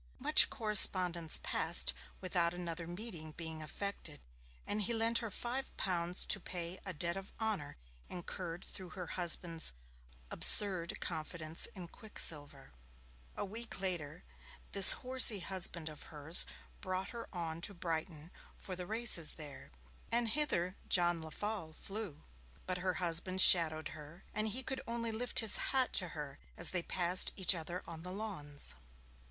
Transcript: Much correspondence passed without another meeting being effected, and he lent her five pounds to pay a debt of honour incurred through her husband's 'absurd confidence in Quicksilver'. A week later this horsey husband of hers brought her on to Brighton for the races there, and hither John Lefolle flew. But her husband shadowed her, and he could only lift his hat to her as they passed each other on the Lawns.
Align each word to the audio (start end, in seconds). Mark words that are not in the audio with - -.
Much 0.17 0.49
correspondence 0.49 1.39
passed 1.43 1.93
without 2.21 2.55
another 2.55 2.87
meeting 2.87 3.33
being 3.33 3.61
effected, 3.61 4.19
and 4.65 4.81
he 4.81 4.95
lent 4.95 5.19
her 5.19 5.29
five 5.29 5.77
pounds 5.77 6.25
to 6.25 6.39
pay 6.39 6.79
a 6.87 6.91
debt 6.91 7.15
of 7.15 7.31
honour 7.39 7.77
incurred 8.09 8.63
through 8.65 8.89
her 8.89 9.05
husband's 9.05 9.73
'absurd 10.31 10.99
confidence 11.01 11.67
in 11.75 11.87
Quicksilver'. 11.87 12.71
A 13.37 13.45
week 13.45 13.79
later 13.79 14.23
this 14.71 14.91
horsey 15.03 15.37
husband 15.41 15.87
of 15.87 16.01
hers 16.09 16.47
brought 16.81 17.09
her 17.11 17.27
on 17.31 17.61
to 17.61 17.71
Brighton 17.71 18.31
for 18.55 18.75
the 18.75 18.87
races 18.87 19.33
there, 19.33 19.69
and 20.11 20.29
hither 20.29 20.77
John 20.89 21.21
Lefolle 21.21 21.73
flew. 21.73 22.23
But 22.65 22.79
her 22.79 22.95
husband 22.95 23.39
shadowed 23.39 23.89
her, 23.89 24.23
and 24.33 24.47
he 24.47 24.63
could 24.63 24.81
only 24.87 25.11
lift 25.11 25.41
his 25.41 25.57
hat 25.57 25.93
to 25.93 26.07
her 26.17 26.39
as 26.57 26.71
they 26.71 26.81
passed 26.81 27.33
each 27.35 27.53
other 27.53 27.83
on 27.85 28.01
the 28.01 28.11
Lawns. 28.11 28.73